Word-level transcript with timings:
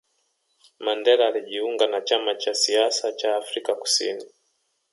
mandela 0.85 1.27
alijiunga 1.27 1.87
na 1.87 2.01
chama 2.01 2.35
cha 2.35 2.53
siasa 2.53 3.13
chaaAfrican 3.13 3.75
kusini 3.79 4.23